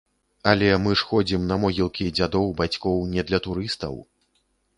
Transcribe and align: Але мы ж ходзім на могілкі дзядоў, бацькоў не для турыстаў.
Але 0.51 0.69
мы 0.85 0.95
ж 1.01 1.05
ходзім 1.09 1.43
на 1.51 1.57
могілкі 1.63 2.07
дзядоў, 2.21 2.47
бацькоў 2.63 2.97
не 3.13 3.21
для 3.29 3.39
турыстаў. 3.49 3.93